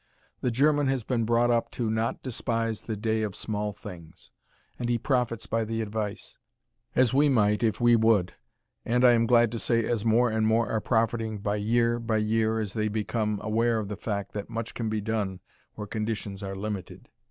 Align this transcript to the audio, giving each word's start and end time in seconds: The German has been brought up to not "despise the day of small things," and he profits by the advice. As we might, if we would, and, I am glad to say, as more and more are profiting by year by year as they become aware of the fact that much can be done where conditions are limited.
The 0.39 0.49
German 0.49 0.87
has 0.87 1.03
been 1.03 1.25
brought 1.25 1.51
up 1.51 1.69
to 1.73 1.87
not 1.91 2.23
"despise 2.23 2.81
the 2.81 2.97
day 2.97 3.21
of 3.21 3.35
small 3.35 3.71
things," 3.71 4.31
and 4.79 4.89
he 4.89 4.97
profits 4.97 5.45
by 5.45 5.63
the 5.63 5.79
advice. 5.79 6.39
As 6.95 7.13
we 7.13 7.29
might, 7.29 7.61
if 7.61 7.79
we 7.79 7.95
would, 7.95 8.33
and, 8.83 9.05
I 9.05 9.11
am 9.11 9.27
glad 9.27 9.51
to 9.51 9.59
say, 9.59 9.85
as 9.85 10.03
more 10.03 10.31
and 10.31 10.47
more 10.47 10.71
are 10.71 10.81
profiting 10.81 11.37
by 11.37 11.57
year 11.57 11.99
by 11.99 12.17
year 12.17 12.59
as 12.59 12.73
they 12.73 12.87
become 12.87 13.39
aware 13.43 13.77
of 13.77 13.89
the 13.89 13.95
fact 13.95 14.31
that 14.33 14.49
much 14.49 14.73
can 14.73 14.89
be 14.89 15.01
done 15.01 15.39
where 15.75 15.85
conditions 15.85 16.41
are 16.41 16.55
limited. 16.55 17.09